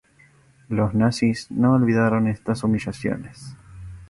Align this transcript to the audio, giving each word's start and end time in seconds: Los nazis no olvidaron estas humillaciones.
Los 0.67 0.95
nazis 0.95 1.45
no 1.51 1.73
olvidaron 1.73 2.27
estas 2.27 2.63
humillaciones. 2.63 3.55